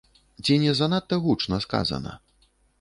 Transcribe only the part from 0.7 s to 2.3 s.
занадта гучна сказана?